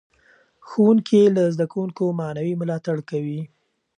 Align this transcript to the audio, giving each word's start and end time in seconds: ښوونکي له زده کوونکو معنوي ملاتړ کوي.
ښوونکي 0.67 1.21
له 1.35 1.43
زده 1.53 1.65
کوونکو 1.71 2.03
معنوي 2.19 2.53
ملاتړ 2.61 2.97
کوي. 3.09 3.41